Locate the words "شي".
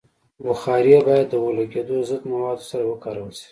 3.39-3.47